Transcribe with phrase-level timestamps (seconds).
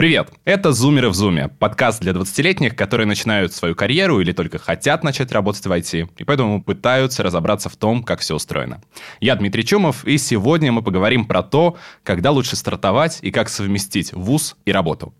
[0.00, 0.30] Привет!
[0.46, 5.30] Это «Зумеры в Зуме»– подкаст для 20-летних, которые начинают свою карьеру или только хотят начать
[5.30, 8.80] работать в IT, и поэтому пытаются разобраться в том, как все устроено.
[9.20, 14.14] Я Дмитрий Чумов, и сегодня мы поговорим про то, когда лучше стартовать и как совместить
[14.14, 15.12] вуз и работу.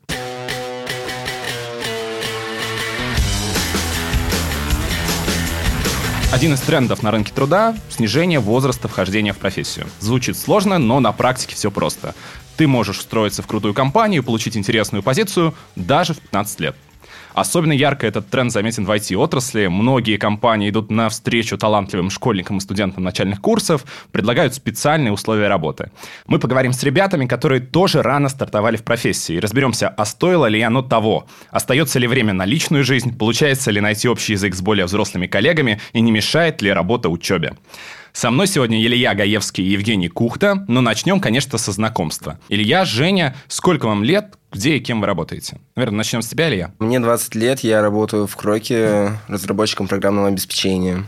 [6.33, 9.89] Один из трендов на рынке труда– снижение возраста вхождения в профессию.
[9.99, 12.15] Звучит сложно, но на практике все просто.
[12.61, 16.77] Ты можешь устроиться в крутую компанию, получить интересную позицию даже в 15 лет.
[17.33, 19.69] Особенно ярко этот тренд заметен в IT-отрасли.
[19.69, 25.91] Многие компании идут навстречу талантливым школьникам и студентам начальных курсов, предлагают специальные условия работы.
[26.27, 30.61] Мы поговорим с ребятами, которые тоже рано стартовали в профессии, и разберемся, а стоило ли
[30.61, 34.85] оно того, остается ли время на личную жизнь, получается ли найти общий язык с более
[34.85, 37.55] взрослыми коллегами и не мешает ли работа учебе.
[38.13, 42.39] Со мной сегодня Илья Гаевский и Евгений Кухта, но начнем, конечно, со знакомства.
[42.49, 45.59] Илья, Женя, сколько вам лет, где и кем вы работаете?
[45.77, 46.73] Наверное, начнем с тебя, Илья.
[46.79, 51.05] Мне 20 лет, я работаю в Кроке разработчиком программного обеспечения.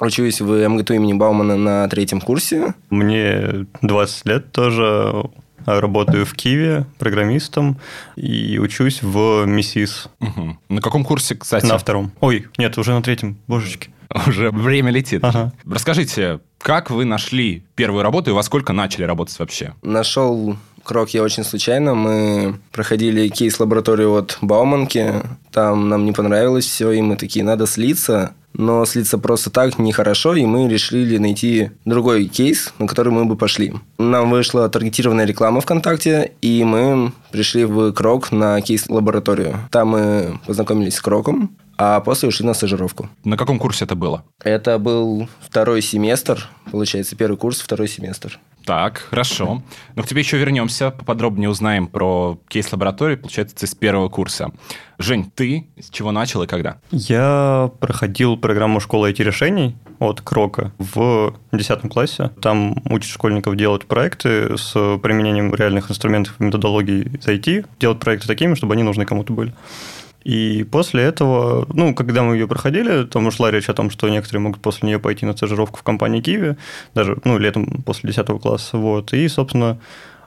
[0.00, 2.74] Учусь в МГТУ имени Баумана на третьем курсе.
[2.90, 5.30] Мне 20 лет тоже
[5.66, 7.78] работаю в Киеве программистом
[8.16, 10.08] и учусь в МИСИС.
[10.20, 10.58] Угу.
[10.70, 11.66] На каком курсе, кстати?
[11.66, 12.10] На втором.
[12.20, 13.90] Ой, нет, уже на третьем, божечки.
[14.26, 15.22] Уже время летит.
[15.22, 15.52] Ага.
[15.64, 19.74] Расскажите, как вы нашли первую работу и во сколько начали работать вообще?
[19.82, 21.94] Нашел Крок я очень случайно.
[21.94, 25.14] Мы проходили кейс-лабораторию от Бауманки.
[25.52, 28.34] Там нам не понравилось все, и мы такие, надо слиться.
[28.54, 33.36] Но слиться просто так нехорошо, и мы решили найти другой кейс, на который мы бы
[33.36, 33.72] пошли.
[33.98, 39.56] Нам вышла таргетированная реклама ВКонтакте, и мы пришли в Крок на кейс-лабораторию.
[39.70, 43.08] Там мы познакомились с Кроком, а после ушли на стажировку.
[43.24, 44.22] На каком курсе это было?
[44.44, 48.38] Это был второй семестр, получается, первый курс, второй семестр.
[48.64, 49.64] Так, хорошо.
[49.96, 54.52] Но к тебе еще вернемся, поподробнее узнаем про кейс-лабораторию, получается, с первого курса.
[54.98, 56.78] Жень, ты с чего начал и когда?
[56.92, 62.30] Я проходил программу школы IT-решений от Крока в 10 классе.
[62.40, 64.72] Там учат школьников делать проекты с
[65.02, 69.52] применением реальных инструментов и методологий из IT, делать проекты такими, чтобы они нужны кому-то были.
[70.24, 74.40] И после этого, ну, когда мы ее проходили, там ушла речь о том, что некоторые
[74.40, 76.56] могут после нее пойти на стажировку в компании Киви,
[76.94, 79.12] даже, ну, летом после 10 класса, вот.
[79.12, 79.78] И, собственно,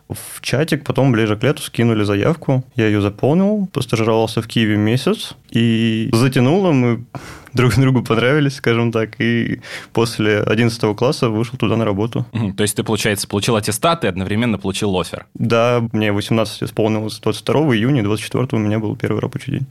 [0.10, 2.64] в чатик, потом ближе к лету скинули заявку.
[2.76, 6.72] Я ее заполнил, постажировался в Киеве месяц и затянуло.
[6.72, 7.06] Мы
[7.56, 9.62] друг другу понравились, скажем так, и
[9.94, 12.26] после 11 класса вышел туда на работу.
[12.34, 15.26] Угу, то есть ты, получается, получил аттестат и одновременно получил офер?
[15.34, 19.68] Да, мне 18 исполнилось 22 июня, 24 у меня был первый рабочий день.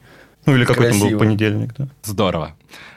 [0.47, 1.89] Ну, или какой там был понедельник, да.
[2.03, 2.55] Здорово.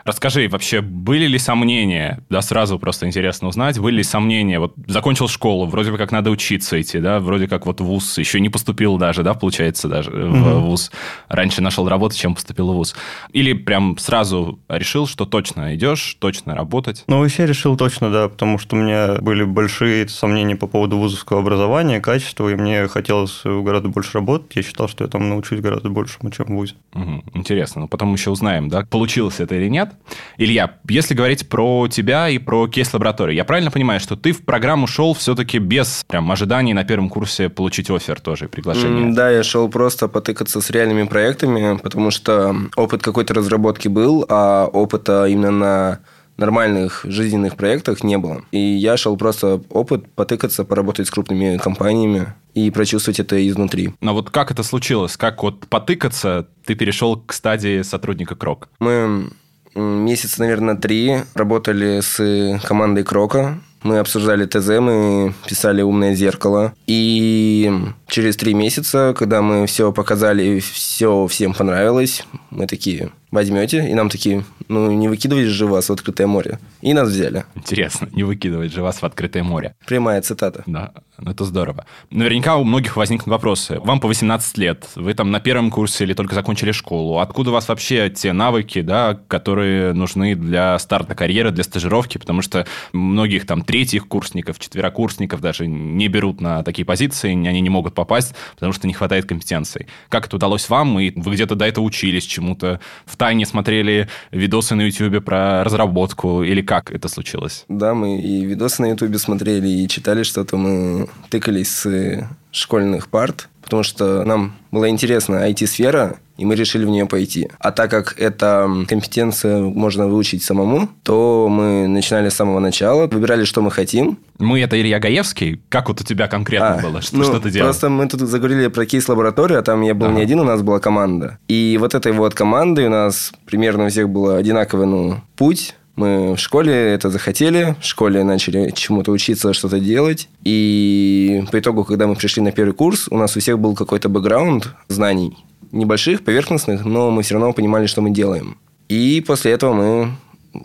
[0.08, 5.28] Расскажи, вообще, были ли сомнения, да, сразу просто интересно узнать, были ли сомнения, вот закончил
[5.28, 8.98] школу, вроде бы как надо учиться идти, да, вроде как вот ВУЗ, еще не поступил
[8.98, 10.38] даже, да, получается, даже угу.
[10.38, 10.92] в ВУЗ.
[11.28, 12.96] Раньше нашел работу, чем поступил в ВУЗ.
[13.34, 17.04] Или прям сразу решил, что точно идешь, точно работать?
[17.08, 21.42] Ну, вообще решил точно, да, потому что у меня были большие сомнения по поводу вузовского
[21.42, 24.56] образования, качества, и мне хотелось гораздо больше работать.
[24.56, 26.76] Я считал, что я там научусь гораздо большему, чем в ВУЗе.
[26.94, 27.37] Угу.
[27.38, 29.92] Интересно, ну потом еще узнаем, да, получилось это или нет.
[30.38, 34.88] Илья, если говорить про тебя и про кейс-лабораторию, я правильно понимаю, что ты в программу
[34.88, 39.14] шел все-таки без прям ожиданий на первом курсе получить офер тоже, приглашение?
[39.14, 44.66] Да, я шел просто потыкаться с реальными проектами, потому что опыт какой-то разработки был, а
[44.66, 46.00] опыта именно на
[46.38, 48.44] нормальных жизненных проектах не было.
[48.52, 53.94] И я шел просто опыт потыкаться, поработать с крупными компаниями и прочувствовать это изнутри.
[54.02, 55.18] Но вот как это случилось?
[55.18, 58.70] Как вот потыкаться ты перешел к стадии сотрудника Крок?
[58.80, 59.30] Мы
[59.76, 63.60] месяц, наверное, три работали с командой Крока.
[63.84, 66.74] Мы обсуждали ТЗ, мы писали «Умное зеркало».
[66.88, 67.72] И
[68.08, 73.90] через три месяца, когда мы все показали, все всем понравилось, мы такие, возьмете?
[73.90, 76.60] И нам такие, ну, не выкидывайте же вас в открытое море.
[76.82, 77.46] И нас взяли.
[77.56, 79.76] Интересно, не выкидывать же вас в открытое море.
[79.86, 80.64] Прямая цитата.
[80.66, 81.86] Да, ну, это здорово.
[82.12, 83.80] Наверняка у многих возникнут вопросы.
[83.80, 87.20] Вам по 18 лет, вы там на первом курсе или только закончили школу.
[87.20, 92.18] Откуда у вас вообще те навыки, да, которые нужны для старта карьеры, для стажировки?
[92.18, 97.70] Потому что многих там третьих курсников, четверокурсников даже не берут на такие позиции, они не
[97.70, 99.88] могут попасть, потому что не хватает компетенций.
[100.10, 101.00] Как это удалось вам?
[101.00, 106.44] И вы где-то до этого учились чему-то, в тайне смотрели видосы на YouTube про разработку,
[106.44, 107.66] или как это случилось?
[107.68, 113.50] Да, мы и видосы на YouTube смотрели, и читали что-то, мы тыкались с школьных парт,
[113.62, 117.50] потому что нам была интересна IT-сфера, и мы решили в нее пойти.
[117.60, 123.44] А так как эта компетенция можно выучить самому, то мы начинали с самого начала, выбирали,
[123.44, 124.20] что мы хотим.
[124.40, 125.62] Мы это Илья Гаевский.
[125.70, 127.02] Как вот у тебя конкретно а, было?
[127.02, 127.68] Что, ну, что ты делал?
[127.68, 130.16] Просто мы тут заговорили про кейс-лабораторию, а там я был ага.
[130.16, 131.40] не один, у нас была команда.
[131.48, 135.76] И вот этой вот командой у нас примерно у всех был одинаковый ну, путь.
[135.96, 140.30] Мы в школе это захотели, в школе начали чему-то учиться, что-то делать.
[140.44, 144.08] И по итогу, когда мы пришли на первый курс, у нас у всех был какой-то
[144.08, 145.36] бэкграунд знаний.
[145.72, 148.58] Небольших, поверхностных, но мы все равно понимали, что мы делаем.
[148.90, 150.12] И после этого мы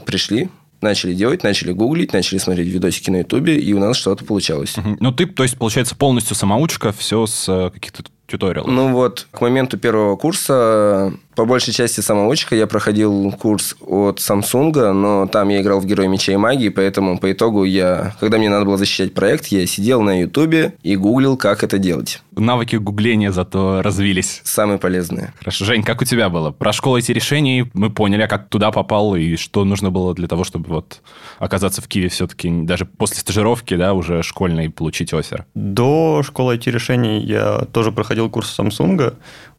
[0.06, 0.49] пришли,
[0.81, 4.76] начали делать, начали гуглить, начали смотреть видосики на ютубе, и у нас что-то получалось.
[4.76, 4.96] Угу.
[5.00, 8.70] Ну, ты, то есть, получается, полностью самоучка, все с э, каких-то туториалов?
[8.70, 12.55] Ну вот, к моменту первого курса по большей части самоучка.
[12.55, 17.19] Я проходил курс от Samsung, но там я играл в Героя Меча и Магии, поэтому
[17.19, 21.37] по итогу я, когда мне надо было защищать проект, я сидел на Ютубе и гуглил,
[21.37, 22.23] как это делать.
[22.37, 24.40] Навыки гугления зато развились.
[24.44, 25.32] Самые полезные.
[25.38, 25.64] Хорошо.
[25.64, 26.50] Жень, как у тебя было?
[26.50, 30.29] Про школу эти решений мы поняли, а как туда попал и что нужно было для
[30.29, 31.00] того, чтобы вот
[31.38, 35.46] оказаться в Киеве все-таки даже после стажировки, да, уже школьной получить офер.
[35.55, 39.14] До школы IT-решений я тоже проходил курс Samsung.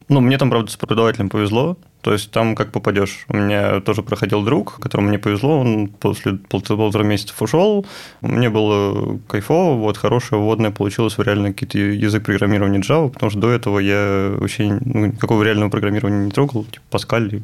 [0.08, 1.76] Ну, мне там, правда, с преподавателем повезло.
[2.04, 3.24] То есть там как попадешь.
[3.28, 7.86] У меня тоже проходил друг, которому мне повезло, он после полтора, полтора месяцев ушел.
[8.20, 13.40] Мне было кайфово, вот хорошее вводное получилось в реально какие-то язык программирования Java, потому что
[13.40, 17.42] до этого я вообще ну, никакого реального программирования не трогал, типа Pascal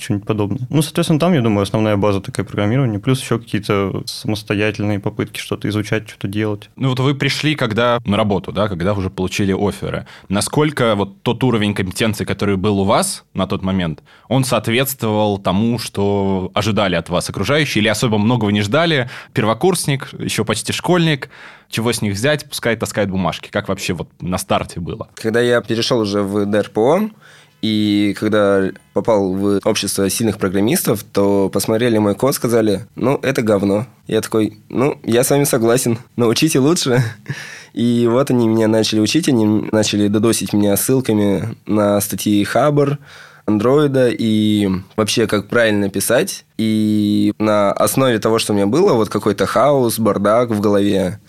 [0.00, 0.66] что-нибудь подобное.
[0.70, 5.68] Ну, соответственно, там, я думаю, основная база такая программирование, плюс еще какие-то самостоятельные попытки что-то
[5.68, 6.70] изучать, что-то делать.
[6.76, 10.06] Ну, вот вы пришли когда на работу, да, когда уже получили оферы.
[10.28, 15.78] Насколько вот тот уровень компетенции, который был у вас на тот момент, он соответствовал тому,
[15.78, 19.08] что ожидали от вас окружающие, или особо многого не ждали?
[19.32, 21.30] Первокурсник, еще почти школьник,
[21.68, 23.48] чего с них взять, пускай таскает бумажки.
[23.50, 25.08] Как вообще вот на старте было?
[25.14, 27.10] Когда я перешел уже в ДРПО,
[27.62, 33.86] и когда попал в общество сильных программистов, то посмотрели мой код, сказали, ну, это говно.
[34.06, 37.02] Я такой, ну, я с вами согласен, научите лучше.
[37.72, 42.98] И вот они меня начали учить, они начали додосить меня ссылками на статьи Хабр,
[43.46, 46.44] андроида и вообще как правильно писать.
[46.58, 51.20] И на основе того, что у меня было, вот какой-то хаос, бардак в голове,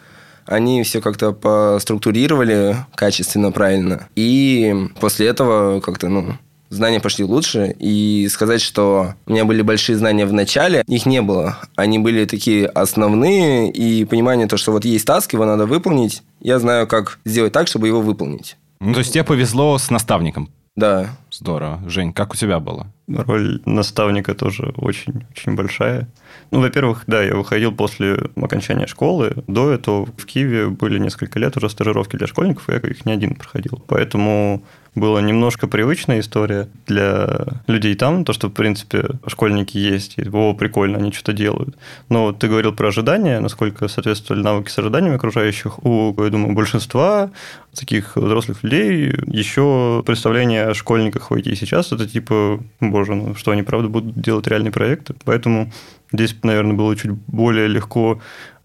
[0.45, 4.07] они все как-то поструктурировали качественно, правильно.
[4.15, 6.35] И после этого как-то, ну,
[6.71, 7.75] знания пошли лучше.
[7.77, 11.57] И сказать, что у меня были большие знания в начале, их не было.
[11.75, 16.23] Они были такие основные, и понимание то, что вот есть таск, его надо выполнить.
[16.39, 18.57] Я знаю, как сделать так, чтобы его выполнить.
[18.79, 20.49] Ну, то есть тебе повезло с наставником?
[20.75, 21.09] Да.
[21.29, 21.81] Здорово.
[21.87, 22.87] Жень, как у тебя было?
[23.15, 26.07] Роль наставника тоже очень-очень большая.
[26.51, 29.43] Ну, во-первых, да, я выходил после окончания школы.
[29.47, 33.13] До этого в Киеве были несколько лет уже стажировки для школьников, и я их не
[33.13, 33.83] один проходил.
[33.87, 34.63] Поэтому
[34.95, 40.53] была немножко привычная история для людей там, то, что, в принципе, школьники есть, и, о,
[40.53, 41.77] прикольно, они что-то делают.
[42.09, 45.83] Но ты говорил про ожидания, насколько соответствовали навыки с ожиданиями окружающих.
[45.85, 47.31] У, я думаю, большинства
[47.73, 52.59] таких взрослых людей еще представление о школьниках в IT сейчас, это типа,
[53.01, 55.15] боже, ну что, они правда будут делать реальные проекты?
[55.25, 55.71] Поэтому
[56.11, 58.21] здесь, наверное, было чуть более легко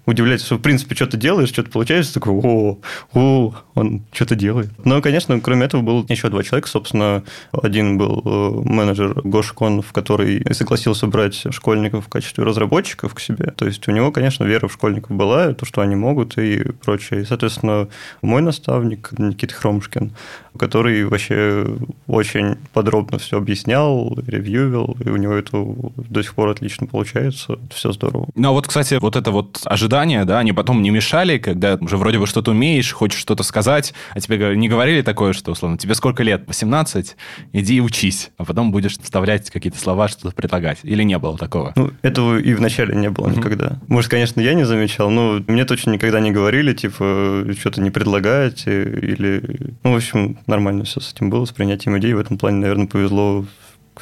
[0.07, 2.79] удивляется, что, в принципе, что-то делаешь, что-то получается, такой, о,
[3.13, 4.71] о, он что-то делает.
[4.85, 9.93] Но, конечно, кроме этого, было еще два человека, собственно, один был э, менеджер Гош Конов,
[9.93, 13.53] который согласился брать школьников в качестве разработчиков к себе.
[13.57, 17.23] То есть у него, конечно, вера в школьников была, то, что они могут и прочее.
[17.23, 17.89] И, соответственно,
[18.23, 20.13] мой наставник Никита Хромушкин,
[20.57, 21.67] который вообще
[22.07, 25.65] очень подробно все объяснял, ревьювил, и у него это
[25.97, 27.59] до сих пор отлично получается.
[27.71, 28.29] Все здорово.
[28.35, 31.97] Ну, а вот, кстати, вот это вот ожидание, да, они потом не мешали, когда уже
[31.97, 35.95] вроде бы что-то умеешь, хочешь что-то сказать, а тебе не говорили такое, что, условно, тебе
[35.95, 36.45] сколько лет?
[36.47, 37.17] 18?
[37.53, 40.79] Иди и учись, а потом будешь вставлять какие-то слова, что-то предлагать.
[40.83, 41.73] Или не было такого?
[41.77, 43.37] Ну, этого и вначале не было mm-hmm.
[43.37, 43.81] никогда.
[43.89, 48.67] Может, конечно, я не замечал, но мне точно никогда не говорили, типа, что-то не предлагать
[48.67, 49.43] или...
[49.83, 52.13] Ну, в общем, нормально все с этим было, с принятием идей.
[52.15, 53.45] В этом плане, наверное, повезло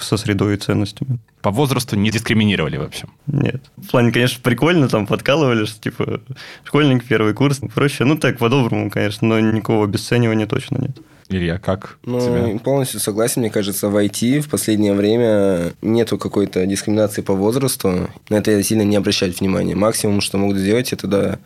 [0.00, 1.18] со средой и ценностями.
[1.42, 3.06] По возрасту не дискриминировали вообще?
[3.26, 3.62] Нет.
[3.76, 6.20] В плане, конечно, прикольно, там подкалывали, что типа
[6.64, 8.04] школьник, первый курс, проще.
[8.04, 10.98] Ну, так, по-доброму, конечно, но никакого обесценивания точно нет.
[11.28, 12.58] Илья, как ну, тебе?
[12.58, 13.40] полностью согласен.
[13.40, 18.10] Мне кажется, в IT в последнее время нету какой-то дискриминации по возрасту.
[18.28, 19.74] На это я сильно не обращать внимания.
[19.74, 21.38] Максимум, что могут сделать, это да,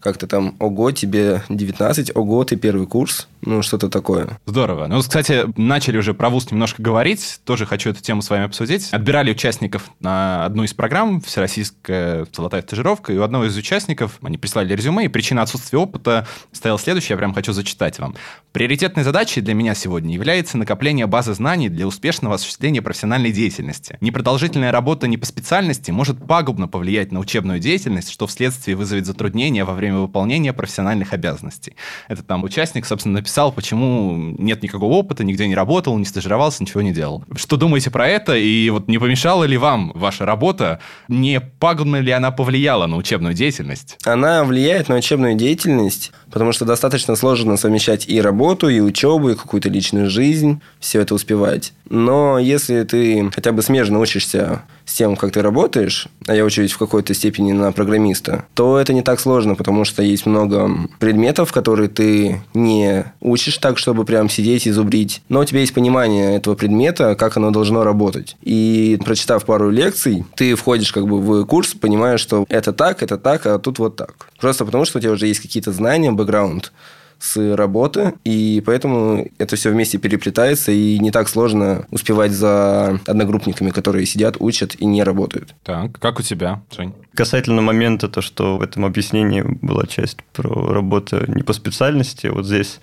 [0.00, 4.38] как-то там, ого, тебе 19, ого, ты первый курс, Ну, что-то такое.
[4.46, 4.86] Здорово.
[4.86, 7.40] Ну, кстати, начали уже про ВУЗ немножко говорить.
[7.44, 8.92] Тоже хочу эту тему с вами обсудить.
[8.92, 14.38] Отбирали участников на одну из программ «Всероссийская золотая стажировка», и у одного из участников они
[14.38, 18.14] прислали резюме, и причина отсутствия опыта стояла следующая, я прям хочу зачитать вам.
[18.52, 23.96] Приоритетной задачей для меня сегодня является накопление базы знаний для успешного осуществления профессиональной деятельности.
[24.00, 29.64] Непродолжительная работа не по специальности может пагубно повлиять на учебную деятельность, что вследствие вызовет затруднения
[29.64, 31.76] во время выполнения профессиональных обязанностей.
[32.08, 36.82] Это там участник, собственно, написал, почему нет никакого опыта, нигде не работал, не стажировался, ничего
[36.82, 37.24] не делал.
[37.36, 38.36] Что думаете про это?
[38.36, 40.80] И вот не помешала ли вам ваша работа?
[41.08, 43.98] Не пагубно ли она повлияла на учебную деятельность?
[44.04, 49.34] Она влияет на учебную деятельность, потому что достаточно сложно совмещать и работу, и учебу, и
[49.34, 51.72] какую-то личную жизнь, все это успевать.
[51.88, 56.72] Но если ты хотя бы смежно учишься с тем, как ты работаешь, а я учусь
[56.72, 61.52] в какой-то степени на программиста, то это не так сложно, потому что есть много предметов,
[61.52, 66.36] которые ты не учишь так, чтобы прям сидеть и зубрить, но у тебя есть понимание
[66.36, 68.36] этого предмета, как оно должно работать.
[68.42, 73.18] И прочитав пару лекций, ты входишь как бы в курс, понимаешь, что это так, это
[73.18, 74.28] так, а тут вот так.
[74.40, 76.72] Просто потому, что у тебя уже есть какие-то знания, бэкграунд,
[77.20, 83.70] с работы, и поэтому это все вместе переплетается, и не так сложно успевать за одногруппниками,
[83.70, 85.54] которые сидят, учат и не работают.
[85.62, 86.94] Так, как у тебя, Жень?
[87.14, 92.46] Касательно момента, то, что в этом объяснении была часть про работу не по специальности, вот
[92.46, 92.80] здесь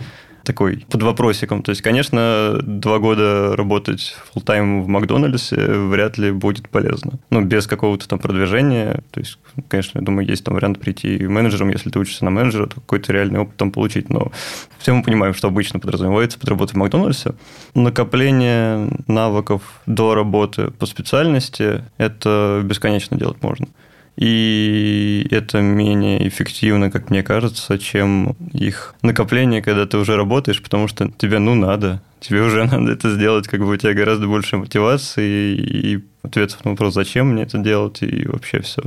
[0.47, 1.61] такой под вопросиком.
[1.61, 7.19] То есть, конечно, два года работать full тайм в Макдональдсе вряд ли будет полезно.
[7.29, 9.03] Ну, без какого-то там продвижения.
[9.11, 9.37] То есть,
[9.67, 13.11] конечно, я думаю, есть там вариант прийти менеджером, если ты учишься на менеджера, то какой-то
[13.11, 14.09] реальный опыт там получить.
[14.09, 14.31] Но
[14.79, 17.33] все мы понимаем, что обычно подразумевается под работой в Макдональдсе.
[17.75, 23.67] Накопление навыков до работы по специальности– это бесконечно делать можно.
[24.17, 30.87] И это менее эффективно, как мне кажется, чем их накопление, когда ты уже работаешь, потому
[30.87, 32.01] что тебе, ну, надо.
[32.19, 36.71] Тебе уже надо это сделать, как бы у тебя гораздо больше мотивации и ответов на
[36.71, 38.81] вопрос, зачем мне это делать, и вообще все.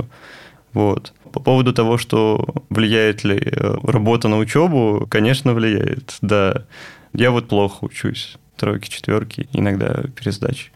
[0.73, 1.13] Вот.
[1.31, 6.65] По поводу того, что влияет ли э, работа на учебу, конечно, влияет, да.
[7.13, 10.71] Я вот плохо учусь, тройки, четверки, иногда пересдачи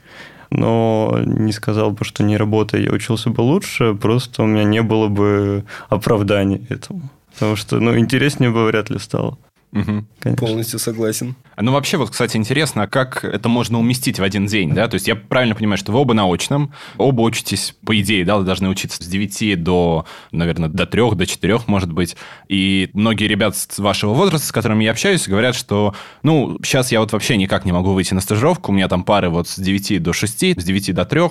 [0.50, 4.82] но не сказал бы, что не работая я учился бы лучше, просто у меня не
[4.82, 7.10] было бы оправдания этому.
[7.34, 9.38] Потому что, ну, интереснее бы вряд ли стало.
[9.74, 10.36] Угу.
[10.38, 11.36] Полностью согласен.
[11.58, 14.88] Ну, вообще, вот, кстати, интересно, а как это можно уместить в один день, да?
[14.88, 18.38] То есть я правильно понимаю, что вы оба на очном, оба учитесь, по идее, да,
[18.38, 22.18] вы должны учиться с 9 до, наверное, до 3, до 4, может быть.
[22.50, 27.14] И многие ребят вашего возраста, с которыми я общаюсь, говорят, что, ну, сейчас я вот
[27.14, 30.12] вообще никак не могу выйти на стажировку, у меня там пары вот с 9 до
[30.12, 31.22] 6, с 9 до 3,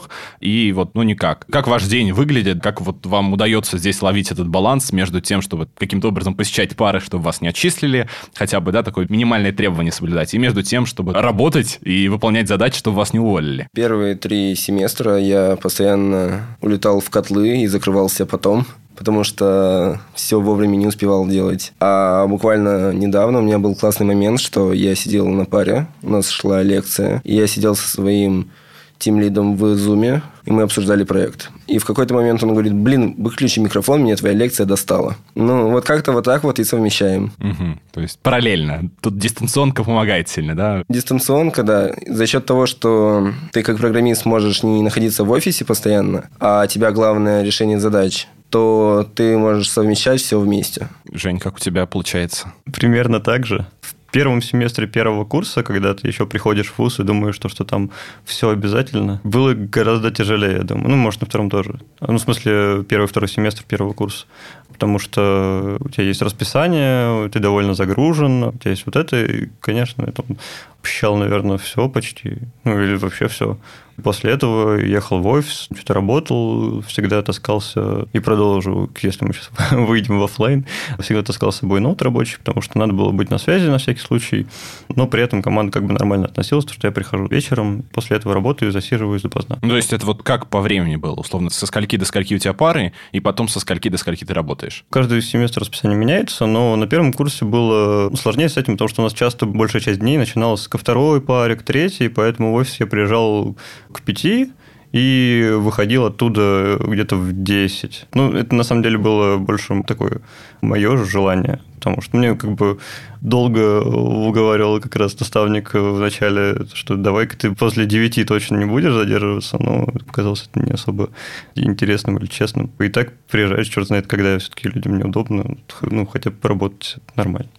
[0.40, 1.46] и вот, ну, никак.
[1.50, 5.68] Как ваш день выглядит, как вот вам удается здесь ловить этот баланс между тем, чтобы
[5.76, 10.13] каким-то образом посещать пары, чтобы вас не отчислили, хотя бы, да, такое минимальное требование соблюдать.
[10.34, 13.68] И между тем, чтобы работать и выполнять задачи, чтобы вас не уволили.
[13.74, 18.66] Первые три семестра я постоянно улетал в котлы и закрывался потом
[18.96, 21.72] потому что все вовремя не успевал делать.
[21.80, 26.28] А буквально недавно у меня был классный момент, что я сидел на паре, у нас
[26.28, 28.50] шла лекция, и я сидел со своим
[28.98, 31.50] тим лидом в Zoom, и мы обсуждали проект.
[31.66, 35.16] И в какой-то момент он говорит, блин, выключи микрофон, мне твоя лекция достала.
[35.34, 37.32] Ну, вот как-то вот так вот и совмещаем.
[37.38, 37.80] Угу.
[37.92, 38.90] То есть параллельно.
[39.00, 40.84] Тут дистанционка помогает сильно, да?
[40.88, 41.92] Дистанционка, да.
[42.06, 46.90] За счет того, что ты как программист можешь не находиться в офисе постоянно, а тебя
[46.90, 50.86] главное решение задач то ты можешь совмещать все вместе.
[51.12, 52.52] Жень, как у тебя получается?
[52.72, 53.66] Примерно так же.
[53.80, 57.64] В первом семестре первого курса, когда ты еще приходишь в ВУЗ и думаешь, что, что
[57.64, 57.90] там
[58.24, 60.88] все обязательно, было гораздо тяжелее, я думаю.
[60.90, 61.80] Ну, может, на втором тоже.
[62.00, 64.26] Ну, в смысле, первый, второй семестр первого курса.
[64.72, 69.48] Потому что у тебя есть расписание, ты довольно загружен, у тебя есть вот это, и,
[69.60, 70.36] конечно, там
[70.84, 73.58] посещал, наверное, все почти, ну, или вообще все.
[74.02, 80.18] После этого ехал в офис, что-то работал, всегда таскался и продолжу, если мы сейчас выйдем
[80.18, 80.66] в офлайн,
[80.98, 84.00] всегда таскал с собой ноут рабочий, потому что надо было быть на связи на всякий
[84.00, 84.46] случай,
[84.88, 88.34] но при этом команда как бы нормально относилась, потому что я прихожу вечером, после этого
[88.34, 89.58] работаю и засиживаюсь допоздна.
[89.62, 92.38] Ну, то есть это вот как по времени было, условно, со скольки до скольки у
[92.38, 94.84] тебя пары, и потом со скольки до скольки ты работаешь?
[94.90, 99.04] Каждый семестр расписание меняется, но на первом курсе было сложнее с этим, потому что у
[99.04, 102.86] нас часто большая часть дней начиналась ко второй паре, к третьей, поэтому в офис я
[102.86, 103.56] приезжал
[103.92, 104.50] к пяти,
[104.90, 108.06] и выходил оттуда где-то в 10.
[108.14, 110.20] Ну, это на самом деле было больше такое
[110.62, 112.78] мое желание, потому что мне как бы
[113.20, 118.92] долго уговаривал как раз наставник в начале, что давай-ка ты после 9 точно не будешь
[118.92, 121.10] задерживаться, но показалось это не особо
[121.54, 122.70] интересным или честным.
[122.80, 127.50] И так приезжаешь, черт знает, когда все-таки людям неудобно, ну, хотя бы поработать нормально.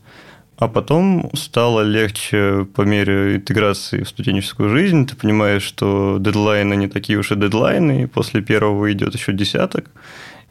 [0.57, 5.05] А потом стало легче по мере интеграции в студенческую жизнь.
[5.05, 9.89] Ты понимаешь, что дедлайны не такие уж и дедлайны, и после первого идет еще десяток.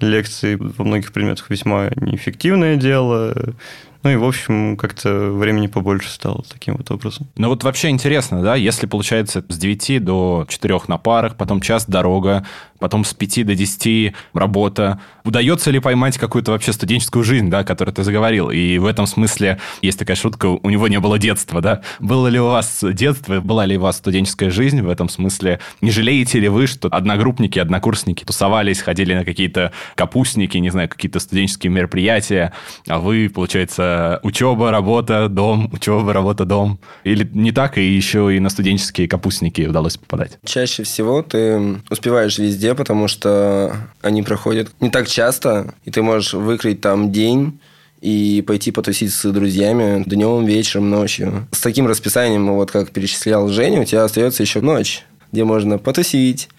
[0.00, 3.54] Лекции во многих предметах весьма неэффективное дело.
[4.02, 7.26] Ну и, в общем, как-то времени побольше стало таким вот образом.
[7.38, 11.86] Ну вот вообще интересно, да, если получается с 9 до 4 на парах, потом час
[11.86, 12.44] дорога,
[12.84, 15.00] потом с 5 до 10 работа.
[15.24, 18.50] Удается ли поймать какую-то вообще студенческую жизнь, да, которую ты заговорил?
[18.50, 21.80] И в этом смысле есть такая шутка, у него не было детства, да?
[21.98, 25.60] Было ли у вас детство, была ли у вас студенческая жизнь в этом смысле?
[25.80, 31.20] Не жалеете ли вы, что одногруппники, однокурсники тусовались, ходили на какие-то капустники, не знаю, какие-то
[31.20, 32.52] студенческие мероприятия,
[32.86, 36.78] а вы, получается, учеба, работа, дом, учеба, работа, дом?
[37.04, 40.38] Или не так, и еще и на студенческие капустники удалось попадать?
[40.44, 46.34] Чаще всего ты успеваешь везде, потому что они проходят не так часто, и ты можешь
[46.34, 47.58] выкрыть там день,
[48.04, 51.48] и пойти потусить с друзьями днем, вечером, ночью.
[51.52, 56.50] С таким расписанием, вот как перечислял Женя, у тебя остается еще ночь, где можно потусить,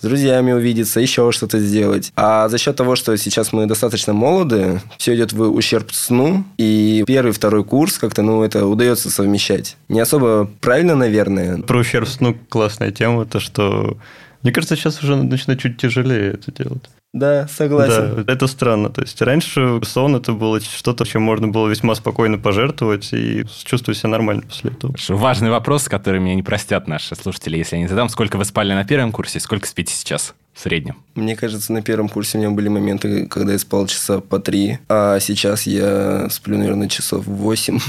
[0.00, 2.10] с друзьями увидеться, еще что-то сделать.
[2.16, 7.04] А за счет того, что сейчас мы достаточно молоды, все идет в ущерб сну, и
[7.06, 9.76] первый, второй курс как-то, ну, это удается совмещать.
[9.88, 11.58] Не особо правильно, наверное.
[11.58, 13.98] Про ущерб сну классная тема, то, что
[14.44, 16.90] мне кажется, сейчас уже начинает чуть тяжелее это делать.
[17.14, 18.24] Да, согласен.
[18.24, 18.90] Да, это странно.
[18.90, 23.98] То есть раньше сон это было что-то, чем можно было весьма спокойно пожертвовать и чувствовать
[23.98, 24.94] себя нормально после этого.
[25.08, 28.08] Важный вопрос, который меня не простят наши слушатели, если я не задам.
[28.10, 30.34] Сколько вы спали на первом курсе, сколько спите сейчас?
[30.52, 30.96] В среднем.
[31.14, 34.78] Мне кажется, на первом курсе у меня были моменты, когда я спал часа по три,
[34.88, 37.80] а сейчас я сплю, наверное, часов восемь.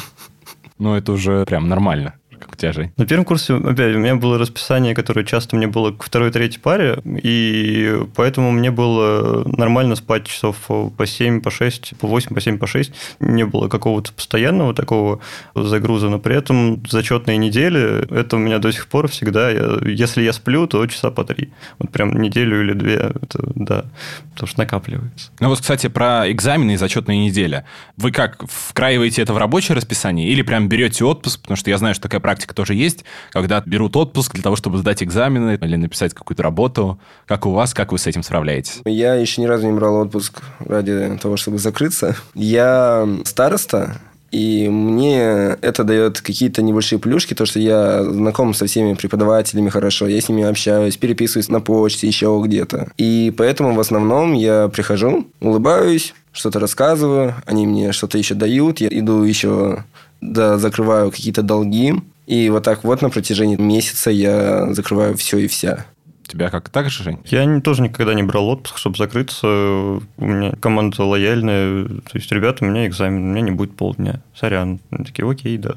[0.78, 2.92] Ну, это уже прям нормально как у тебя?
[2.98, 6.60] На первом курсе, опять, у меня было расписание, которое часто мне было к второй, третьей
[6.60, 12.42] паре, и поэтому мне было нормально спать часов по 7, по 6, по 8, по
[12.42, 12.92] 7, по 6.
[13.20, 15.20] Не было какого-то постоянного такого
[15.56, 20.22] загруза, но при этом зачетные недели, это у меня до сих пор всегда, я, если
[20.22, 21.50] я сплю, то часа по 3.
[21.80, 23.86] Вот прям неделю или две, это, да,
[24.34, 25.32] потому что накапливается.
[25.40, 27.64] Ну вот, кстати, про экзамены и зачетные недели.
[27.98, 31.96] Вы как, вкраиваете это в рабочее расписание или прям берете отпуск, потому что я знаю,
[31.96, 36.16] что такая практика тоже есть, когда берут отпуск для того, чтобы сдать экзамены или написать
[36.16, 36.98] какую-то работу.
[37.28, 38.82] Как у вас, как вы с этим справляетесь?
[38.84, 42.16] Я еще ни разу не брал отпуск ради того, чтобы закрыться.
[42.34, 44.02] Я староста,
[44.32, 45.20] и мне
[45.62, 50.28] это дает какие-то небольшие плюшки, то, что я знаком со всеми преподавателями хорошо, я с
[50.28, 52.90] ними общаюсь, переписываюсь на почте, еще где-то.
[52.98, 58.90] И поэтому в основном я прихожу, улыбаюсь, что-то рассказываю, они мне что-то еще дают, я
[58.92, 59.84] иду еще
[60.22, 61.94] да, закрываю какие-то долги,
[62.28, 65.86] и вот так вот на протяжении месяца я закрываю все и вся.
[66.28, 67.20] Тебя как так же, Жень?
[67.26, 69.48] Я тоже никогда не брал отпуск, чтобы закрыться.
[69.48, 71.86] У меня команда лояльная.
[71.86, 74.22] То есть, ребята, у меня экзамен, у меня не будет полдня.
[74.36, 74.80] Сорян.
[74.90, 75.76] Они такие, окей, да.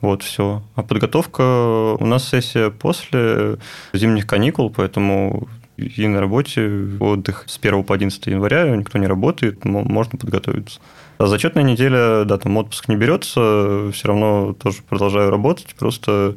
[0.00, 0.62] Вот, все.
[0.76, 1.96] А подготовка...
[1.98, 3.56] У нас сессия после
[3.92, 9.64] зимних каникул, поэтому и на работе отдых с 1 по 11 января, никто не работает,
[9.64, 10.80] можно подготовиться.
[11.18, 16.36] А зачетная неделя, да, там отпуск не берется, все равно тоже продолжаю работать, просто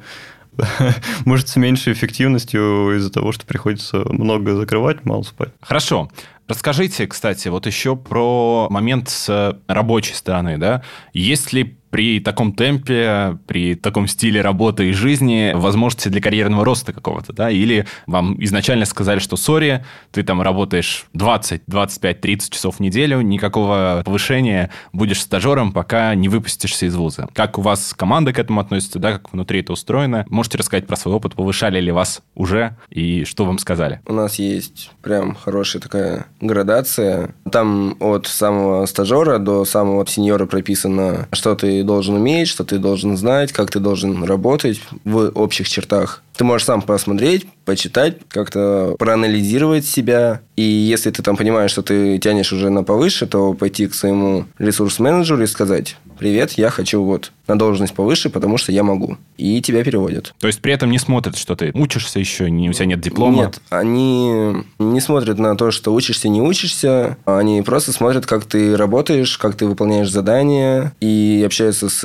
[1.26, 5.50] может, с меньшей эффективностью из-за того, что приходится много закрывать, мало спать.
[5.62, 6.10] Хорошо.
[6.48, 10.84] Расскажите, кстати, вот еще про момент с рабочей стороны, да?
[11.14, 16.94] Есть ли при таком темпе, при таком стиле работы и жизни возможности для карьерного роста
[16.94, 17.52] какого-то, да?
[17.52, 23.22] Или вам изначально сказали, что сори, ты там работаешь 20, 25, 30 часов в неделю,
[23.22, 27.28] никакого повышения, будешь стажером, пока не выпустишься из вуза.
[27.34, 30.26] Как у вас команда к этому относится, да, как внутри это устроено?
[30.30, 34.00] Можете рассказать про свой опыт, повышали ли вас уже и что вам сказали?
[34.08, 37.36] У нас есть прям хорошая такая градация.
[37.52, 43.18] Там от самого стажера до самого сеньора прописано, что ты должен уметь, что ты должен
[43.18, 46.24] знать, как ты должен работать в общих чертах.
[46.36, 50.42] Ты можешь сам посмотреть, почитать, как-то проанализировать себя.
[50.56, 54.46] И если ты там понимаешь, что ты тянешь уже на повыше, то пойти к своему
[54.58, 59.18] ресурс-менеджеру и сказать, привет, я хочу вот на должность повыше, потому что я могу.
[59.38, 60.34] И тебя переводят.
[60.40, 63.38] То есть при этом не смотрят, что ты учишься еще, не, у тебя нет диплома?
[63.38, 67.18] Нет, они не смотрят на то, что учишься, не учишься.
[67.26, 72.04] Они просто смотрят, как ты работаешь, как ты выполняешь задания и общаются с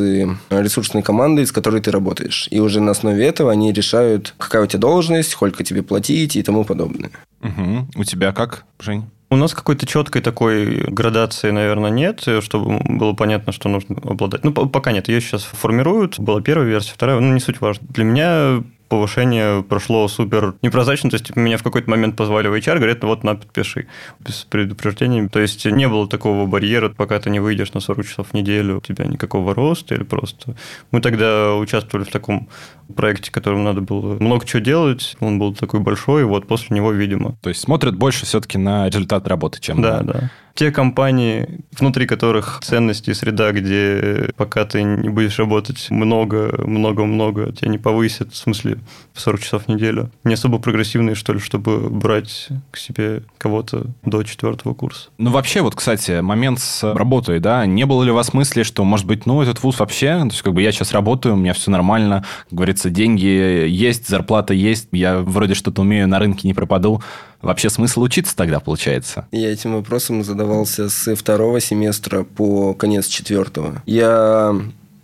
[0.51, 2.49] ресурсной командой, с которой ты работаешь.
[2.51, 6.43] И уже на основе этого они решают, какая у тебя должность, сколько тебе платить и
[6.43, 7.11] тому подобное.
[7.43, 7.89] Угу.
[7.97, 9.05] У тебя как, Жень?
[9.29, 14.45] У нас какой-то четкой такой градации, наверное, нет, чтобы было понятно, что нужно обладать.
[14.45, 16.21] Ну, пока нет, ее сейчас формируют.
[16.21, 17.87] Была первая версия, вторая, ну, не суть важно.
[17.91, 22.55] Для меня повышение прошло супер непрозрачно, то есть типа, меня в какой-то момент позвали в
[22.55, 23.87] HR, говорят, вот на, подпиши,
[24.21, 25.29] без предупреждений.
[25.29, 28.79] То есть не было такого барьера, пока ты не выйдешь на 40 часов в неделю,
[28.79, 30.55] у тебя никакого роста или просто...
[30.91, 32.49] Мы тогда участвовали в таком
[32.95, 36.93] проекте, которому надо было много чего делать, он был такой большой, и вот после него,
[36.93, 37.37] видимо.
[37.43, 40.13] То есть смотрят больше все-таки на результат работы, чем Да, на...
[40.13, 46.55] да те компании, внутри которых ценности и среда, где пока ты не будешь работать много,
[46.67, 48.79] много, много, тебя не повысят, в смысле,
[49.13, 53.87] в 40 часов в неделю, не особо прогрессивные, что ли, чтобы брать к себе кого-то
[54.05, 55.11] до четвертого курса.
[55.19, 58.83] Ну, вообще, вот, кстати, момент с работой, да, не было ли у вас мысли, что,
[58.85, 61.53] может быть, ну, этот вуз вообще, то есть, как бы я сейчас работаю, у меня
[61.53, 63.27] все нормально, как говорится, деньги
[63.69, 67.03] есть, зарплата есть, я вроде что-то умею, на рынке не пропаду,
[67.43, 69.27] Вообще смысл учиться тогда получается?
[69.31, 73.83] Я этим вопросом задавался с второго семестра по конец четвертого.
[73.87, 74.55] Я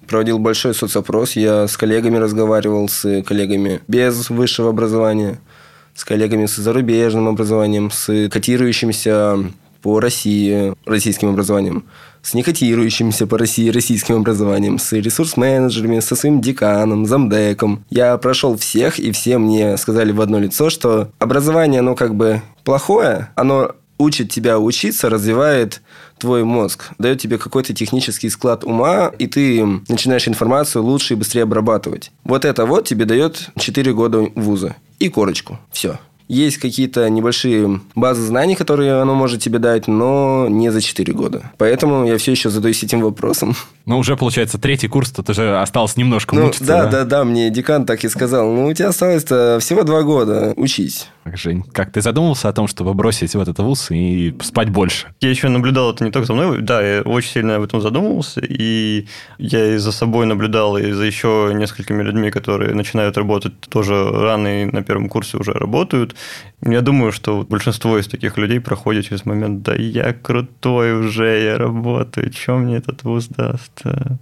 [0.09, 5.41] проводил большой соцопрос, я с коллегами разговаривал, с коллегами без высшего образования,
[5.95, 9.39] с коллегами с зарубежным образованием, с котирующимся
[9.83, 11.85] по России российским образованием
[12.23, 17.85] с некотирующимся по России российским образованием, с ресурс-менеджерами, со своим деканом, замдеком.
[17.91, 22.43] Я прошел всех, и все мне сказали в одно лицо, что образование, оно как бы
[22.65, 25.81] плохое, оно учит тебя учиться, развивает
[26.19, 31.43] твой мозг, дает тебе какой-то технический склад ума, и ты начинаешь информацию лучше и быстрее
[31.43, 32.11] обрабатывать.
[32.25, 35.59] Вот это вот тебе дает 4 года вуза и корочку.
[35.71, 35.99] Все.
[36.29, 41.53] Есть какие-то небольшие базы знаний, которые оно может тебе дать, но не за 4 года.
[41.59, 43.55] Поэтому я все еще задаюсь этим вопросом.
[43.87, 47.25] Ну, уже, получается, третий курс, тут уже осталось немножко ну, мучиться, да, да, да, да,
[47.25, 48.53] мне декан так и сказал.
[48.53, 51.09] Ну, у тебя осталось-то всего два года, учись.
[51.25, 55.07] Жень, как ты задумался о том, чтобы бросить в этот вуз и спать больше?
[55.21, 58.41] Я еще наблюдал это не только за мной, да, я очень сильно об этом задумывался,
[58.41, 59.07] и
[59.39, 64.63] я и за собой наблюдал, и за еще несколькими людьми, которые начинают работать тоже рано
[64.63, 66.17] и на первом курсе уже работают.
[66.65, 71.59] Я думаю, что большинство из таких людей проходит через момент, да я крутой уже, я
[71.59, 73.73] работаю, что мне этот вуз даст?
[73.85, 74.17] А?»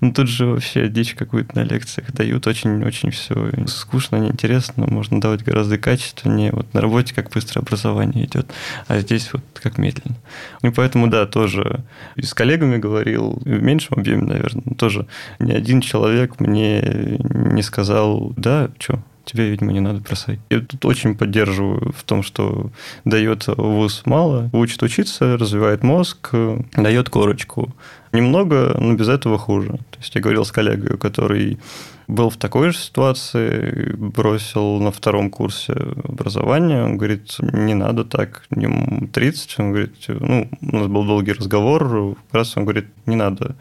[0.00, 5.44] ну тут же вообще дичь какую-то на лекциях дают, очень-очень все скучно, неинтересно, можно давать
[5.44, 6.41] гораздо качественнее.
[6.50, 8.50] Вот на работе как быстро образование идет,
[8.88, 10.16] а здесь вот как медленно.
[10.62, 11.84] И поэтому, да, тоже
[12.16, 15.06] и с коллегами говорил, в меньшем объеме, наверное, тоже
[15.38, 20.40] ни один человек мне не сказал, да, что, тебе, видимо, не надо бросать.
[20.50, 22.70] Я тут очень поддерживаю в том, что
[23.04, 26.30] дает вуз мало, учит учиться, развивает мозг,
[26.76, 27.74] дает корочку.
[28.12, 29.78] Немного, но без этого хуже.
[30.02, 31.58] Есть я говорил с коллегой, который
[32.08, 38.42] был в такой же ситуации, бросил на втором курсе образования, он говорит, не надо так,
[38.50, 43.14] ему 30, он говорит, ну, у нас был долгий разговор, как раз он говорит, не
[43.14, 43.54] надо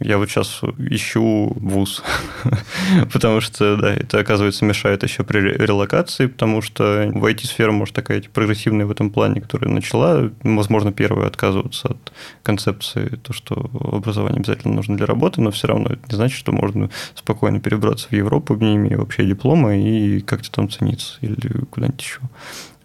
[0.00, 2.02] я вот сейчас ищу вуз,
[3.12, 8.20] потому что, да, это, оказывается, мешает еще при релокации, потому что в IT-сфера, может, такая
[8.20, 14.40] типа, прогрессивная в этом плане, которая начала, возможно, первая отказываться от концепции, то, что образование
[14.40, 18.12] обязательно нужно для работы, но все равно это не значит, что можно спокойно перебраться в
[18.12, 22.20] Европу, не имея вообще диплома, и как-то там цениться или куда-нибудь еще.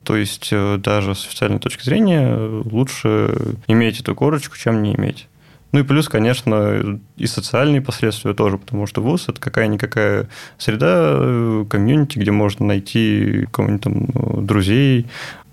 [0.03, 5.27] То есть э, даже с официальной точки зрения лучше иметь эту корочку, чем не иметь.
[5.71, 11.65] Ну и плюс, конечно, и социальные последствия тоже, потому что ВУЗ– это какая-никакая среда, э,
[11.69, 15.07] комьюнити, где можно найти кого-нибудь там ну, друзей,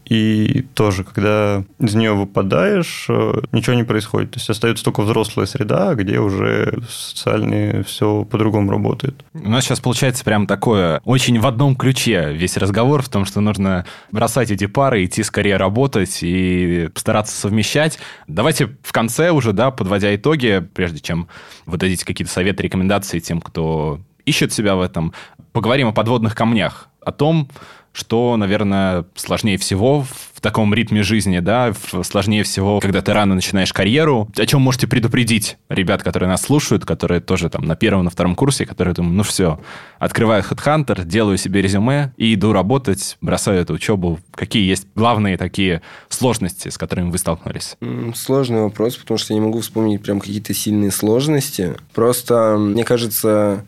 [0.08, 4.30] и тоже, когда из нее выпадаешь, э, ничего не происходит.
[4.32, 9.24] То есть остается только взрослая среда, где уже социальные все по-другому работает.
[9.34, 13.40] У нас сейчас получается прям такое, очень в одном ключе весь разговор в том, что
[13.40, 17.98] нужно бросать эти пары, идти скорее работать и стараться совмещать.
[18.26, 21.28] Давайте в конце уже, да, подводя итоги, прежде чем
[21.66, 25.12] выдадите какие-то советы, рекомендации тем, кто ищет себя в этом,
[25.52, 27.48] поговорим о подводных камнях, о том,
[27.92, 31.72] что, наверное, сложнее всего в таком ритме жизни, да,
[32.04, 34.28] сложнее всего, когда ты рано начинаешь карьеру.
[34.36, 38.36] О чем можете предупредить ребят, которые нас слушают, которые тоже там на первом, на втором
[38.36, 39.58] курсе, которые думают, ну все,
[39.98, 44.20] открываю HeadHunter, делаю себе резюме и иду работать, бросаю эту учебу.
[44.32, 47.76] Какие есть главные такие сложности, с которыми вы столкнулись?
[48.14, 51.74] Сложный вопрос, потому что я не могу вспомнить прям какие-то сильные сложности.
[51.94, 53.64] Просто, мне кажется,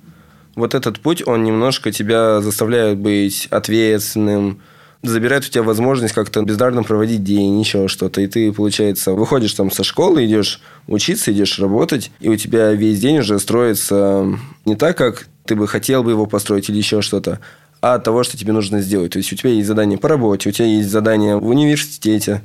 [0.54, 4.60] вот этот путь, он немножко тебя заставляет быть ответственным,
[5.02, 8.20] забирает у тебя возможность как-то бездарно проводить день, еще что-то.
[8.20, 13.00] И ты, получается, выходишь там со школы, идешь учиться, идешь работать, и у тебя весь
[13.00, 14.26] день уже строится
[14.64, 17.40] не так, как ты бы хотел бы его построить или еще что-то,
[17.80, 19.12] а от того, что тебе нужно сделать.
[19.12, 22.42] То есть у тебя есть задание по работе, у тебя есть задание в университете,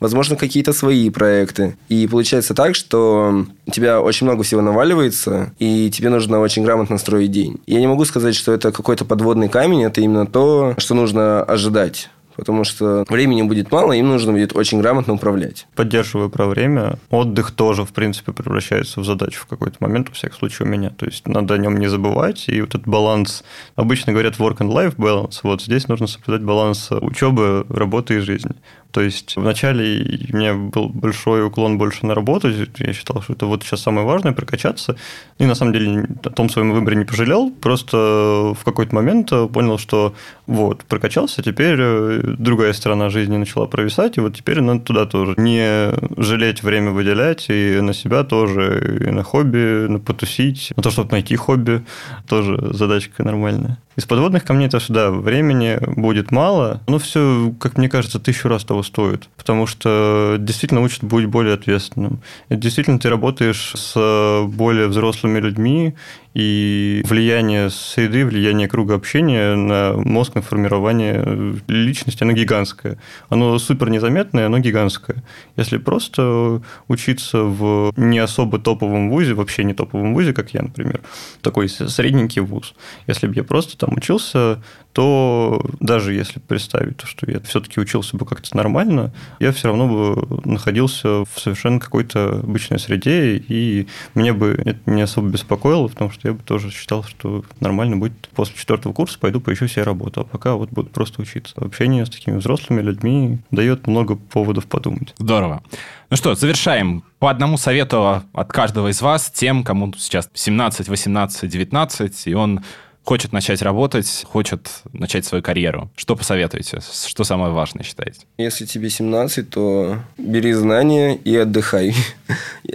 [0.00, 1.76] возможно, какие-то свои проекты.
[1.88, 6.98] И получается так, что у тебя очень много всего наваливается, и тебе нужно очень грамотно
[6.98, 7.60] строить день.
[7.66, 12.10] Я не могу сказать, что это какой-то подводный камень, это именно то, что нужно ожидать
[12.38, 15.66] потому что времени будет мало, им нужно будет очень грамотно управлять.
[15.74, 16.96] Поддерживаю про время.
[17.10, 20.90] Отдых тоже, в принципе, превращается в задачу в какой-то момент, во всяком случае, у меня.
[20.90, 23.42] То есть надо о нем не забывать, и вот этот баланс,
[23.74, 28.52] обычно говорят work and life balance, вот здесь нужно соблюдать баланс учебы, работы и жизни.
[28.90, 32.48] То есть вначале у меня был большой уклон больше на работу,
[32.78, 34.96] я считал, что это вот сейчас самое важное, прокачаться.
[35.38, 39.78] И на самом деле о том своем выборе не пожалел, просто в какой-то момент понял,
[39.78, 40.14] что
[40.46, 45.34] вот, прокачался, теперь э, другая сторона жизни начала провисать, и вот теперь надо туда тоже.
[45.36, 50.90] Не жалеть время выделять, и на себя тоже, и на хобби, на потусить, на то,
[50.90, 51.84] чтобы найти хобби,
[52.26, 53.78] тоже задачка нормальная.
[53.96, 58.64] Из подводных камней то, что времени будет мало, но все, как мне кажется, тысячу раз
[58.64, 62.20] того стоит, потому что действительно учат быть более ответственным.
[62.50, 65.94] Действительно ты работаешь с более взрослыми людьми,
[66.34, 72.98] и влияние среды, влияние круга общения на мозг, на формирование личности, оно гигантское.
[73.28, 75.22] Оно супер незаметное, оно гигантское.
[75.56, 81.00] Если просто учиться в не особо топовом вузе, вообще не топовом вузе, как я, например,
[81.42, 82.74] такой средненький вуз,
[83.06, 84.62] если бы я просто там учился,
[84.92, 89.86] то даже если представить, то, что я все-таки учился бы как-то нормально, я все равно
[89.88, 96.10] бы находился в совершенно какой-то обычной среде, и меня бы это не особо беспокоило, потому
[96.10, 100.20] что я бы тоже считал, что нормально будет после четвертого курса пойду поищу себе работу,
[100.20, 101.54] а пока вот буду просто учиться.
[101.56, 105.14] Общение с такими взрослыми людьми дает много поводов подумать.
[105.18, 105.62] Здорово.
[106.10, 107.04] Ну что, завершаем.
[107.18, 112.60] По одному совету от каждого из вас, тем, кому сейчас 17, 18, 19, и он
[113.08, 115.90] хочет начать работать, хочет начать свою карьеру.
[115.96, 116.80] Что посоветуете?
[117.06, 118.20] Что самое важное считаете?
[118.36, 121.94] Если тебе 17, то бери знания и отдыхай.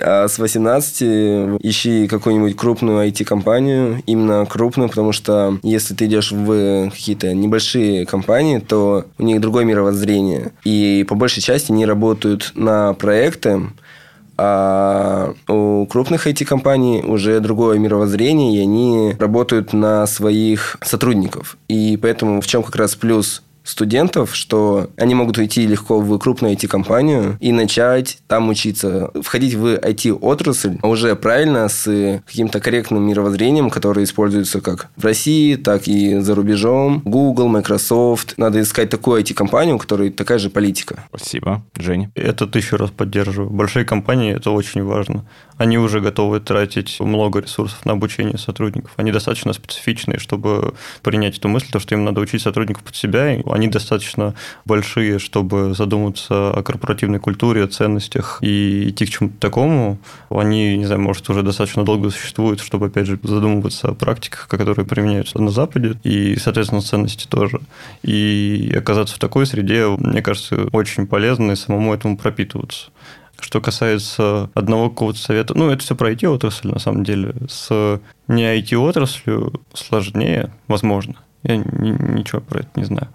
[0.02, 6.90] А с 18 ищи какую-нибудь крупную IT-компанию, именно крупную, потому что если ты идешь в
[6.90, 10.52] какие-то небольшие компании, то у них другое мировоззрение.
[10.64, 13.62] И по большей части они работают на проекты,
[14.38, 21.58] а у крупных IT-компаний уже другое мировоззрение, и они работают на своих сотрудников.
[21.68, 26.56] И поэтому в чем как раз плюс студентов, что они могут уйти легко в крупную
[26.56, 34.04] IT-компанию и начать там учиться, входить в IT-отрасль уже правильно с каким-то корректным мировоззрением, которое
[34.04, 37.02] используется как в России, так и за рубежом.
[37.06, 38.36] Google, Microsoft.
[38.38, 41.06] Надо искать такую IT-компанию, у которой такая же политика.
[41.10, 41.64] Спасибо.
[41.78, 42.12] Женя?
[42.16, 43.50] Это тысячу раз поддерживаю.
[43.50, 45.26] Большие компании– это очень важно.
[45.58, 48.92] Они уже готовы тратить много ресурсов на обучение сотрудников.
[48.98, 53.34] Они достаточно специфичные, чтобы принять эту мысль, то, что им надо учить сотрудников под себя,
[53.54, 54.34] они достаточно
[54.66, 60.00] большие, чтобы задуматься о корпоративной культуре, о ценностях и идти к чему-то такому.
[60.30, 64.86] Они, не знаю, может, уже достаточно долго существуют, чтобы, опять же, задумываться о практиках, которые
[64.86, 67.60] применяются на Западе, и, соответственно, ценности тоже.
[68.02, 72.90] И оказаться в такой среде, мне кажется, очень полезно и самому этому пропитываться.
[73.40, 77.36] Что касается одного какого-то совета, ну, это все про IT-отрасль, на самом деле.
[77.50, 81.16] С не IT-отраслью сложнее, возможно.
[81.44, 83.10] Я ничего про это не знаю.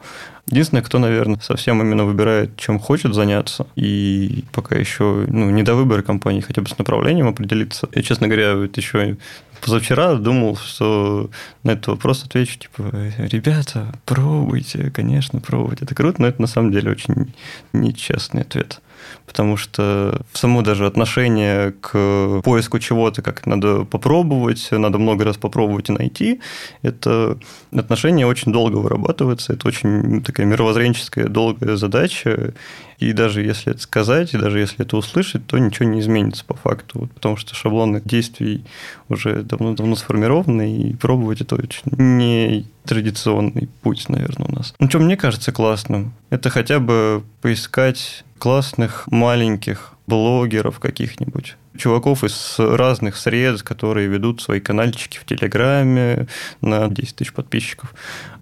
[0.50, 5.74] Единственное, кто, наверное, совсем именно выбирает, чем хочет заняться, и пока еще ну, не до
[5.74, 7.88] выбора компании, хотя бы с направлением определиться.
[7.94, 9.16] Я, честно говоря, вот еще
[9.60, 11.30] позавчера думал, что
[11.64, 12.82] на этот вопрос отвечу, типа,
[13.18, 15.84] ребята, пробуйте, конечно, пробуйте.
[15.84, 17.32] Это круто, но это на самом деле очень
[17.72, 18.80] нечестный ответ
[19.26, 25.88] потому что само даже отношение к поиску чего-то, как надо попробовать, надо много раз попробовать
[25.88, 26.40] и найти,
[26.82, 27.38] это
[27.72, 32.54] отношение очень долго вырабатывается, это очень такая мировоззренческая долгая задача,
[32.98, 36.54] и даже если это сказать, и даже если это услышать, то ничего не изменится по
[36.54, 38.64] факту, потому что шаблоны действий
[39.08, 44.74] уже давно-давно сформированы, и пробовать это очень не традиционный путь, наверное, у нас.
[44.80, 52.56] Ну, что мне кажется классным, это хотя бы поискать классных маленьких блогеров каких-нибудь, чуваков из
[52.58, 56.26] разных сред, которые ведут свои каналчики в Телеграме
[56.60, 57.94] на 10 тысяч подписчиков.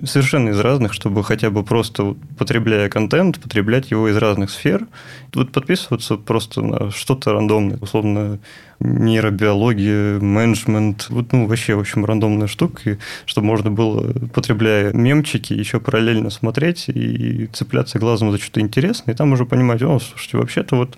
[0.05, 4.87] Совершенно из разных, чтобы хотя бы просто потребляя контент, потреблять его из разных сфер.
[5.35, 8.38] Вот подписываться просто на что-то рандомное, условно
[8.81, 15.81] нейробиология, менеджмент, вот, ну, вообще, в общем, рандомная штука, чтобы можно было, потребляя мемчики, еще
[15.81, 20.77] параллельно смотреть и цепляться глазом за что-то интересное, и там уже понимать, о, слушайте, вообще-то
[20.77, 20.96] вот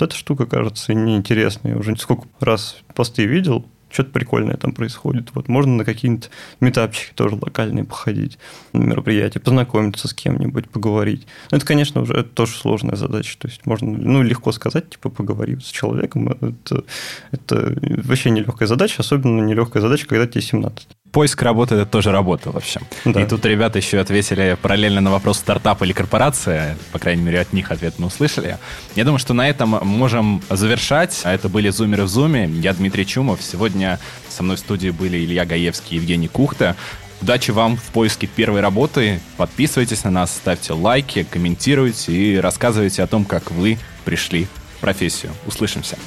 [0.00, 1.74] вот эта штука кажется неинтересной.
[1.80, 5.30] Уже сколько раз посты видел, что-то прикольное там происходит.
[5.34, 8.38] Вот можно на какие-нибудь метапчики тоже локальные походить,
[8.72, 11.26] на мероприятия, познакомиться с кем-нибудь, поговорить.
[11.50, 13.36] Но это, конечно, уже это тоже сложная задача.
[13.38, 16.28] То есть можно, ну, легко сказать, типа, поговори с человеком.
[16.28, 16.84] Это,
[17.32, 22.50] это вообще нелегкая задача, особенно нелегкая задача, когда тебе 17 поиск работы это тоже работа
[22.50, 22.80] вообще.
[23.04, 23.20] Да.
[23.20, 26.76] И тут ребята еще ответили параллельно на вопрос стартап или корпорация.
[26.92, 28.58] По крайней мере, от них ответ мы услышали.
[28.94, 31.20] Я думаю, что на этом можем завершать.
[31.24, 32.48] А это были «Зумеры в Зуме».
[32.48, 33.42] Я Дмитрий Чумов.
[33.42, 36.76] Сегодня со мной в студии были Илья Гаевский и Евгений Кухта.
[37.20, 39.20] Удачи вам в поиске первой работы.
[39.36, 44.46] Подписывайтесь на нас, ставьте лайки, комментируйте и рассказывайте о том, как вы пришли
[44.76, 45.32] в профессию.
[45.46, 45.98] Услышимся.